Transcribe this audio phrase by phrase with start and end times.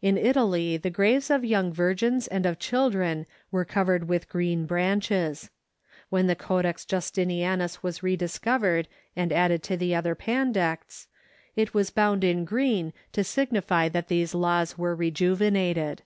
[0.00, 5.50] In Italy the graves of young virgins and of children were covered with green branches.
[6.08, 8.86] When the Codex Justinianus was rediscovered
[9.16, 11.08] and added to the other Pandects,
[11.56, 16.02] it was bound in green to signify that these laws were rejuvenated.